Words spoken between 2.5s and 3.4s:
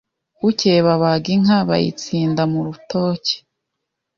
mu rutoke